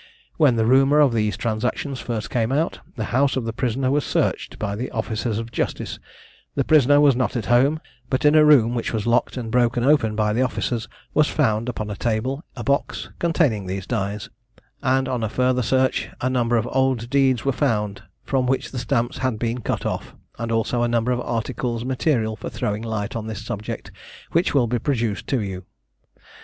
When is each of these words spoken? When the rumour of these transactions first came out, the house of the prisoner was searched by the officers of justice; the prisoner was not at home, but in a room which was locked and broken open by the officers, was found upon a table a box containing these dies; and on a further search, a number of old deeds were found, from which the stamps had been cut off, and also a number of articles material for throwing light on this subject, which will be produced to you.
When 0.37 0.55
the 0.55 0.65
rumour 0.65 0.99
of 0.99 1.13
these 1.13 1.37
transactions 1.37 1.99
first 1.99 2.31
came 2.31 2.51
out, 2.51 2.79
the 2.95 3.03
house 3.13 3.35
of 3.37 3.45
the 3.45 3.53
prisoner 3.53 3.91
was 3.91 4.03
searched 4.03 4.57
by 4.57 4.75
the 4.75 4.89
officers 4.89 5.37
of 5.37 5.51
justice; 5.51 5.99
the 6.55 6.63
prisoner 6.63 6.99
was 6.99 7.15
not 7.15 7.35
at 7.35 7.45
home, 7.45 7.79
but 8.09 8.25
in 8.25 8.33
a 8.33 8.43
room 8.43 8.73
which 8.73 8.93
was 8.93 9.05
locked 9.05 9.37
and 9.37 9.51
broken 9.51 9.83
open 9.83 10.15
by 10.15 10.33
the 10.33 10.41
officers, 10.41 10.87
was 11.13 11.27
found 11.27 11.69
upon 11.69 11.91
a 11.91 11.95
table 11.95 12.43
a 12.55 12.63
box 12.63 13.09
containing 13.19 13.67
these 13.67 13.85
dies; 13.85 14.31
and 14.81 15.07
on 15.07 15.23
a 15.23 15.29
further 15.29 15.61
search, 15.61 16.09
a 16.19 16.31
number 16.31 16.57
of 16.57 16.67
old 16.71 17.07
deeds 17.11 17.45
were 17.45 17.51
found, 17.51 18.01
from 18.23 18.47
which 18.47 18.71
the 18.71 18.79
stamps 18.79 19.19
had 19.19 19.37
been 19.37 19.61
cut 19.61 19.85
off, 19.85 20.15
and 20.39 20.51
also 20.51 20.81
a 20.81 20.87
number 20.87 21.11
of 21.11 21.21
articles 21.21 21.85
material 21.85 22.35
for 22.35 22.49
throwing 22.49 22.81
light 22.81 23.15
on 23.15 23.27
this 23.27 23.45
subject, 23.45 23.91
which 24.31 24.51
will 24.55 24.65
be 24.65 24.79
produced 24.79 25.27
to 25.27 25.41
you. 25.41 25.63